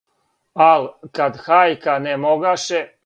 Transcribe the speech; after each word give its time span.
Ал' 0.67 0.87
кад 1.19 1.37
хајка 1.43 1.99
не 2.07 2.17
могаше 2.25 2.83